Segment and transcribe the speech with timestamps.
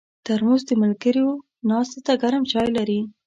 [0.25, 1.27] ترموز د ملګرو
[1.69, 2.99] ناستې ته ګرم چای لري.